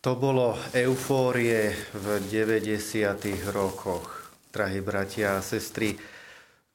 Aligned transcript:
To 0.00 0.16
bolo 0.16 0.56
eufórie 0.72 1.76
v 1.92 2.24
90. 2.24 3.52
rokoch, 3.52 4.32
drahí 4.48 4.80
bratia 4.80 5.36
a 5.36 5.44
sestry, 5.44 5.92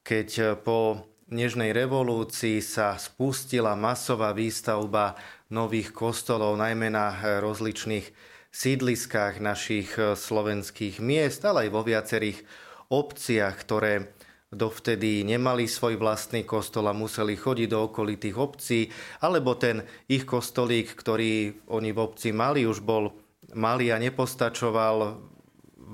keď 0.05 0.61
po 0.61 1.09
Nežnej 1.33 1.73
revolúcii 1.73 2.61
sa 2.61 2.93
spustila 3.01 3.73
masová 3.73 4.29
výstavba 4.29 5.17
nových 5.49 5.89
kostolov, 5.89 6.53
najmä 6.53 6.93
na 6.93 7.17
rozličných 7.41 8.13
sídliskách 8.53 9.41
našich 9.41 9.97
slovenských 9.97 11.01
miest, 11.01 11.41
ale 11.49 11.65
aj 11.65 11.69
vo 11.73 11.81
viacerých 11.81 12.45
obciach, 12.93 13.57
ktoré 13.57 14.13
dovtedy 14.55 15.27
nemali 15.27 15.67
svoj 15.67 15.99
vlastný 15.99 16.47
kostol 16.47 16.87
a 16.87 16.95
museli 16.95 17.35
chodiť 17.35 17.67
do 17.67 17.91
okolitých 17.91 18.35
obcí, 18.39 18.87
alebo 19.19 19.59
ten 19.59 19.83
ich 20.07 20.23
kostolík, 20.23 20.95
ktorý 20.95 21.67
oni 21.67 21.91
v 21.91 21.99
obci 21.99 22.31
mali, 22.31 22.63
už 22.63 22.79
bol 22.79 23.11
malý 23.51 23.91
a 23.91 23.99
nepostačoval 23.99 25.19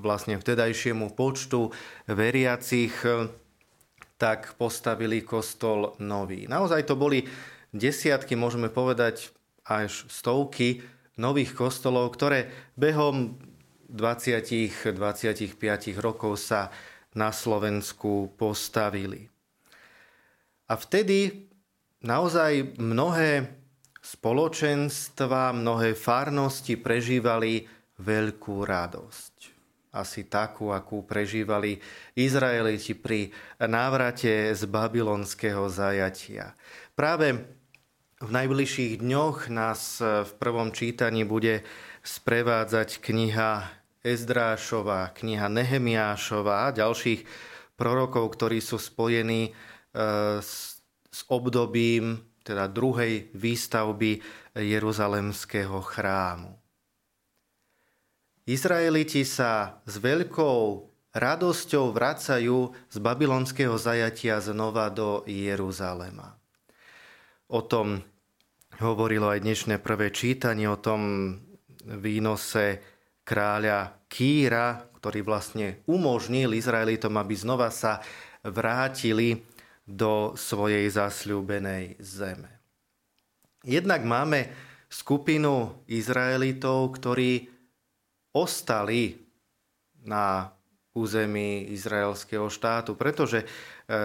vlastne 0.02 0.38
vtedajšiemu 0.38 1.18
počtu 1.18 1.74
veriacich, 2.08 2.94
tak 4.22 4.54
postavili 4.56 5.26
kostol 5.26 5.98
nový. 5.98 6.46
Naozaj 6.46 6.86
to 6.86 6.94
boli 6.94 7.26
desiatky, 7.74 8.38
môžeme 8.38 8.70
povedať 8.70 9.34
až 9.66 10.06
stovky 10.10 10.86
nových 11.18 11.58
kostolov, 11.58 12.14
ktoré 12.14 12.54
behom 12.78 13.42
20-25 13.92 14.96
rokov 16.00 16.40
sa 16.40 16.72
na 17.16 17.36
Slovensku 17.36 18.32
postavili. 18.40 19.28
A 20.72 20.80
vtedy 20.80 21.48
naozaj 22.00 22.80
mnohé 22.80 23.52
spoločenstva, 24.02 25.54
mnohé 25.54 25.94
farnosti 25.94 26.80
prežívali 26.80 27.68
veľkú 28.02 28.66
radosť. 28.66 29.36
Asi 29.92 30.24
takú, 30.32 30.72
akú 30.72 31.04
prežívali 31.04 31.76
Izraeliti 32.16 32.96
pri 32.96 33.36
návrate 33.60 34.56
z 34.56 34.64
babylonského 34.64 35.68
zajatia. 35.68 36.56
Práve 36.96 37.44
v 38.24 38.30
najbližších 38.32 39.04
dňoch 39.04 39.52
nás 39.52 40.00
v 40.00 40.32
prvom 40.40 40.72
čítaní 40.72 41.28
bude 41.28 41.68
sprevádzať 42.08 43.04
kniha 43.04 43.81
Ezdrášova, 44.02 45.14
kniha 45.14 45.46
Nehemiášova 45.46 46.70
a 46.70 46.74
ďalších 46.74 47.22
prorokov, 47.78 48.34
ktorí 48.34 48.58
sú 48.58 48.82
spojení 48.82 49.50
e, 49.50 49.52
s, 50.42 50.82
s 51.10 51.20
obdobím 51.30 52.22
teda 52.42 52.66
druhej 52.66 53.30
výstavby 53.38 54.22
Jeruzalemského 54.58 55.78
chrámu. 55.86 56.58
Izraeliti 58.50 59.22
sa 59.22 59.80
s 59.86 60.02
veľkou 60.02 60.90
radosťou 61.14 61.94
vracajú 61.94 62.74
z 62.90 62.98
babylonského 62.98 63.78
zajatia 63.78 64.42
znova 64.42 64.90
do 64.90 65.22
Jeruzalema. 65.30 66.42
O 67.52 67.62
tom 67.62 68.02
hovorilo 68.82 69.30
aj 69.30 69.46
dnešné 69.46 69.76
prvé 69.78 70.10
čítanie, 70.10 70.66
o 70.66 70.80
tom 70.80 71.36
výnose 71.86 72.82
kráľa 73.24 74.06
Kýra, 74.12 74.92
ktorý 75.00 75.24
vlastne 75.24 75.82
umožnil 75.88 76.54
Izraelitom, 76.54 77.16
aby 77.18 77.34
znova 77.34 77.74
sa 77.74 78.04
vrátili 78.46 79.42
do 79.86 80.38
svojej 80.38 80.88
zasľúbenej 80.90 82.00
zeme. 82.02 82.50
Jednak 83.62 84.02
máme 84.02 84.50
skupinu 84.90 85.86
Izraelitov, 85.86 86.98
ktorí 86.98 87.50
ostali 88.34 89.16
na 90.02 90.50
území 90.92 91.72
izraelského 91.72 92.52
štátu, 92.52 93.00
pretože 93.00 93.40
e, 93.42 93.48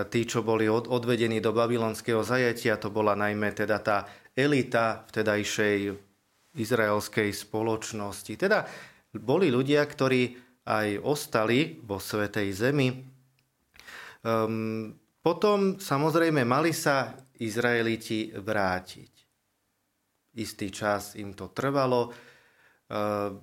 tí, 0.06 0.22
čo 0.22 0.46
boli 0.46 0.70
odvedení 0.70 1.42
do 1.42 1.50
babylonského 1.50 2.22
zajatia, 2.22 2.78
to 2.78 2.94
bola 2.94 3.18
najmä 3.18 3.50
teda 3.50 3.82
tá 3.82 4.06
elita 4.38 5.02
vtedajšej 5.10 5.78
izraelskej 6.56 7.28
spoločnosti. 7.34 8.32
Teda 8.38 8.62
boli 9.20 9.52
ľudia, 9.52 9.82
ktorí 9.84 10.36
aj 10.66 11.00
ostali 11.02 11.78
vo 11.82 12.02
Svetej 12.02 12.48
Zemi. 12.52 12.88
Um, 14.26 14.90
potom 15.22 15.78
samozrejme 15.78 16.42
mali 16.42 16.74
sa 16.74 17.14
Izraeliti 17.38 18.34
vrátiť. 18.34 19.12
Istý 20.36 20.68
čas 20.74 21.14
im 21.16 21.32
to 21.32 21.52
trvalo. 21.54 22.10
Uh, 22.86 23.34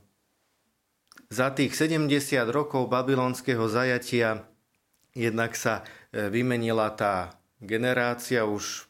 za 1.34 1.50
tých 1.50 1.74
70 1.74 2.06
rokov 2.54 2.86
babylonského 2.86 3.66
zajatia 3.66 4.46
jednak 5.18 5.58
sa 5.58 5.82
e, 5.82 6.30
vymenila 6.30 6.94
tá 6.94 7.34
generácia, 7.58 8.46
už 8.46 8.86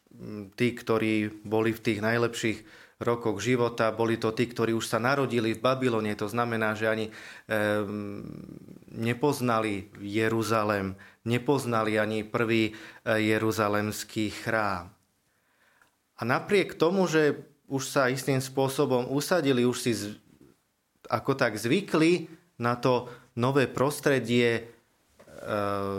tí, 0.59 0.75
ktorí 0.75 1.43
boli 1.47 1.71
v 1.71 1.83
tých 1.83 1.99
najlepších 2.03 2.59
rokoch 3.03 3.43
života. 3.43 3.91
Boli 3.91 4.15
to 4.15 4.31
tí, 4.31 4.47
ktorí 4.47 4.71
už 4.71 4.87
sa 4.87 4.97
narodili 4.97 5.51
v 5.51 5.63
Babylone, 5.63 6.15
to 6.15 6.31
znamená, 6.31 6.73
že 6.73 6.87
ani 6.87 7.05
e, 7.07 7.13
nepoznali 8.95 9.91
Jeruzalem, 9.99 10.95
nepoznali 11.27 11.99
ani 11.99 12.23
prvý 12.23 12.71
e, 12.71 12.73
jeruzalemský 13.27 14.31
chrám. 14.43 14.89
A 16.17 16.21
napriek 16.23 16.79
tomu, 16.79 17.03
že 17.11 17.43
už 17.67 17.83
sa 17.83 18.07
istým 18.07 18.39
spôsobom 18.39 19.11
usadili, 19.11 19.67
už 19.67 19.77
si 19.83 19.91
z, 19.91 20.03
ako 21.11 21.35
tak 21.35 21.59
zvykli 21.59 22.31
na 22.55 22.79
to 22.79 23.11
nové 23.35 23.67
prostredie 23.67 24.49
e, 24.55 24.61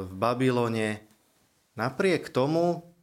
v 0.09 0.12
Babylone, 0.16 1.04
napriek 1.76 2.32
tomu 2.32 2.94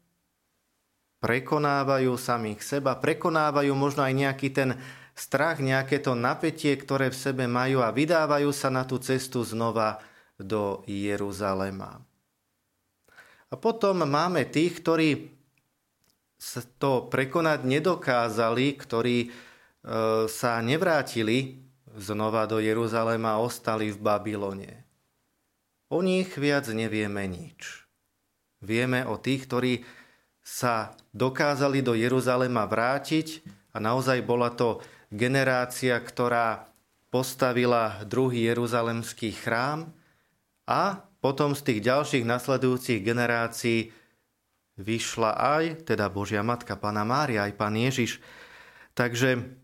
prekonávajú 1.21 2.17
samých 2.17 2.65
seba, 2.65 2.97
prekonávajú 2.97 3.71
možno 3.77 4.01
aj 4.01 4.13
nejaký 4.17 4.49
ten 4.49 4.69
strach, 5.13 5.61
nejaké 5.61 6.01
to 6.01 6.17
napätie, 6.17 6.73
ktoré 6.73 7.13
v 7.13 7.21
sebe 7.21 7.45
majú 7.45 7.85
a 7.85 7.93
vydávajú 7.93 8.49
sa 8.49 8.73
na 8.73 8.83
tú 8.83 8.97
cestu 8.97 9.45
znova 9.45 10.01
do 10.41 10.81
Jeruzalema. 10.89 12.01
A 13.51 13.55
potom 13.59 14.01
máme 14.01 14.49
tých, 14.49 14.81
ktorí 14.81 15.09
to 16.81 17.05
prekonať 17.05 17.69
nedokázali, 17.69 18.73
ktorí 18.73 19.17
e, 19.21 19.29
sa 20.25 20.57
nevrátili 20.57 21.61
znova 22.01 22.49
do 22.49 22.57
Jeruzalema 22.57 23.37
a 23.37 23.43
ostali 23.43 23.93
v 23.93 24.01
Babylone. 24.01 24.71
O 25.91 26.01
nich 26.01 26.33
viac 26.39 26.65
nevieme 26.71 27.27
nič. 27.29 27.85
Vieme 28.63 29.05
o 29.05 29.19
tých, 29.19 29.45
ktorí 29.45 29.73
sa 30.51 30.91
dokázali 31.15 31.79
do 31.79 31.95
Jeruzalema 31.95 32.67
vrátiť 32.67 33.39
a 33.71 33.79
naozaj 33.79 34.19
bola 34.27 34.51
to 34.51 34.83
generácia, 35.07 35.95
ktorá 35.95 36.67
postavila 37.07 38.03
druhý 38.03 38.51
jeruzalemský 38.51 39.31
chrám 39.31 39.87
a 40.67 41.07
potom 41.23 41.55
z 41.55 41.71
tých 41.71 41.79
ďalších 41.87 42.27
nasledujúcich 42.27 42.99
generácií 42.99 43.95
vyšla 44.75 45.39
aj, 45.39 45.87
teda 45.87 46.11
Božia 46.11 46.43
Matka, 46.43 46.75
Pana 46.75 47.07
Mária, 47.07 47.47
aj 47.47 47.53
Pán 47.55 47.75
Ježiš. 47.79 48.19
Takže 48.91 49.55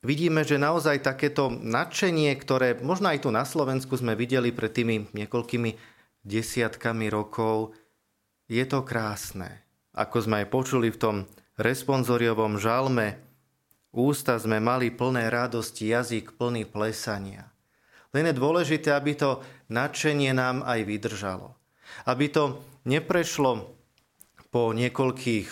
vidíme, 0.00 0.40
že 0.40 0.56
naozaj 0.56 1.04
takéto 1.04 1.52
nadšenie, 1.52 2.32
ktoré 2.40 2.80
možno 2.80 3.12
aj 3.12 3.24
tu 3.24 3.28
na 3.28 3.44
Slovensku 3.44 3.92
sme 4.00 4.16
videli 4.16 4.56
pred 4.56 4.72
tými 4.72 5.12
niekoľkými 5.12 5.76
desiatkami 6.24 7.12
rokov, 7.12 7.76
je 8.48 8.64
to 8.64 8.80
krásne. 8.84 9.64
Ako 9.94 10.26
sme 10.26 10.42
aj 10.42 10.50
počuli 10.50 10.90
v 10.90 11.00
tom 11.00 11.16
responsoriovom 11.54 12.58
žalme, 12.58 13.18
ústa 13.94 14.34
sme 14.42 14.58
mali 14.58 14.90
plné 14.90 15.30
radosti, 15.30 15.94
jazyk 15.94 16.34
plný 16.34 16.66
plesania. 16.66 17.54
Len 18.14 18.30
je 18.30 18.34
dôležité, 18.34 18.94
aby 18.94 19.14
to 19.14 19.42
nadšenie 19.70 20.34
nám 20.34 20.62
aj 20.66 20.86
vydržalo. 20.86 21.54
Aby 22.06 22.30
to 22.30 22.62
neprešlo 22.86 23.70
po 24.50 24.70
niekoľkých 24.70 25.48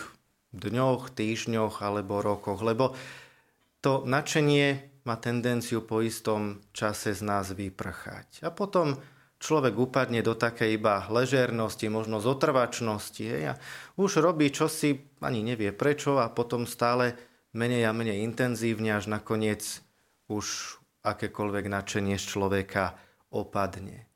dňoch, 0.55 1.11
týždňoch 1.11 1.83
alebo 1.83 2.23
rokoch, 2.23 2.63
lebo 2.63 2.95
to 3.83 4.07
nadšenie 4.07 4.93
má 5.03 5.19
tendenciu 5.19 5.83
po 5.83 5.99
istom 6.07 6.63
čase 6.71 7.11
z 7.11 7.23
nás 7.27 7.51
vyprchať. 7.51 8.47
A 8.47 8.55
potom 8.55 8.95
človek 9.43 9.75
upadne 9.75 10.23
do 10.23 10.39
takej 10.39 10.79
iba 10.79 11.03
ležernosti, 11.11 11.91
možno 11.91 12.23
zotrvačnosti 12.23 13.25
hej, 13.27 13.45
a 13.53 13.55
už 13.99 14.23
robí 14.23 14.55
čosi, 14.55 15.03
ani 15.19 15.43
nevie 15.43 15.75
prečo 15.75 16.23
a 16.23 16.31
potom 16.31 16.65
stále 16.71 17.19
menej 17.51 17.91
a 17.91 17.93
menej 17.93 18.23
intenzívne, 18.23 18.95
až 18.95 19.11
nakoniec 19.11 19.83
už 20.31 20.79
akékoľvek 21.03 21.67
nadšenie 21.67 22.15
z 22.15 22.25
človeka 22.25 22.95
opadne. 23.35 24.07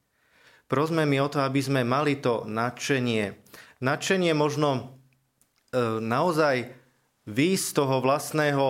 Prosme 0.70 1.06
mi 1.06 1.18
o 1.18 1.26
to, 1.26 1.42
aby 1.42 1.58
sme 1.58 1.82
mali 1.82 2.18
to 2.18 2.46
nadšenie. 2.46 3.34
Nadšenie 3.82 4.32
možno 4.34 4.68
e, 4.78 4.82
naozaj 6.02 6.70
výjsť 7.26 7.66
z 7.66 7.72
toho 7.74 7.96
vlastného 8.02 8.66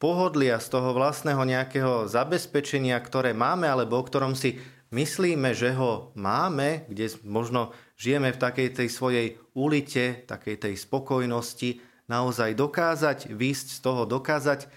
pohodlia, 0.00 0.60
z 0.60 0.68
toho 0.72 0.92
vlastného 0.92 1.40
nejakého 1.44 2.04
zabezpečenia, 2.08 2.96
ktoré 3.00 3.32
máme, 3.32 3.64
alebo 3.68 4.00
o 4.00 4.04
ktorom 4.04 4.36
si 4.36 4.60
myslíme, 4.90 5.52
že 5.52 5.74
ho 5.76 6.10
máme, 6.16 6.88
kde 6.88 7.12
možno 7.26 7.76
žijeme 8.00 8.32
v 8.32 8.42
takej 8.42 8.68
tej 8.74 8.88
svojej 8.88 9.26
ulite, 9.52 10.24
takej 10.24 10.56
tej 10.56 10.74
spokojnosti, 10.78 11.80
naozaj 12.08 12.56
dokázať, 12.56 13.18
výsť 13.32 13.66
z 13.76 13.78
toho, 13.84 14.02
dokázať 14.08 14.70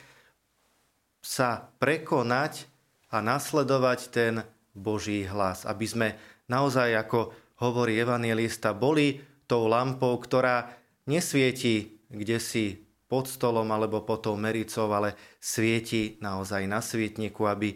sa 1.23 1.71
prekonať 1.79 2.67
a 3.13 3.23
nasledovať 3.23 3.99
ten 4.11 4.33
Boží 4.75 5.23
hlas. 5.23 5.63
Aby 5.63 5.85
sme 5.87 6.07
naozaj, 6.51 6.91
ako 6.97 7.31
hovorí 7.63 7.95
evangelista, 7.95 8.75
boli 8.75 9.21
tou 9.47 9.67
lampou, 9.67 10.17
ktorá 10.19 10.71
nesvieti 11.07 12.01
kde 12.11 12.37
si 12.43 12.65
pod 13.07 13.27
stolom 13.27 13.67
alebo 13.71 14.03
pod 14.03 14.27
tou 14.27 14.35
mericou, 14.35 14.91
ale 14.91 15.15
svieti 15.39 16.19
naozaj 16.19 16.67
na 16.67 16.83
svietniku, 16.83 17.47
aby 17.47 17.75